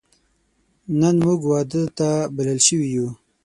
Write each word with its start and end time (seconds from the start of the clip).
نن 0.99 1.15
موږ 1.25 1.41
واده 1.51 1.81
ته 1.97 2.09
بلل 2.35 2.59
شوی 2.67 2.87
یو 2.95 3.07